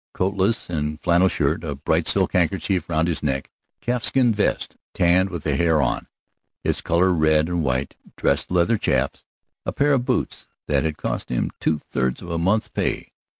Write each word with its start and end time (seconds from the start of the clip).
Coatless, 0.15 0.67
in 0.67 0.97
flannel 0.97 1.27
shirt, 1.29 1.63
a 1.63 1.75
bright 1.75 2.07
silk 2.07 2.33
handkerchief 2.33 2.89
round 2.89 3.07
his 3.07 3.21
neck; 3.21 3.51
calfskin 3.81 4.33
vest, 4.33 4.75
tanned 4.95 5.29
with 5.29 5.43
the 5.43 5.55
hair 5.55 5.79
on, 5.79 6.07
its 6.63 6.81
color 6.81 7.13
red 7.13 7.47
and 7.47 7.63
white; 7.63 7.93
dressed 8.17 8.49
leather 8.49 8.79
chaps, 8.79 9.23
a 9.63 9.71
pair 9.71 9.93
of 9.93 10.03
boots 10.05 10.47
that 10.65 10.83
had 10.83 10.97
cost 10.97 11.29
him 11.29 11.51
two 11.59 11.77
thirds 11.77 12.19
of 12.19 12.31
a 12.31 12.39
month's 12.39 12.69
pay. 12.69 13.11